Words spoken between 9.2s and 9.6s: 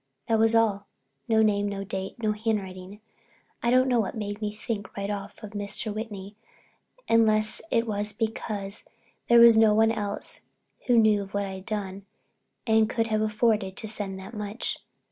there was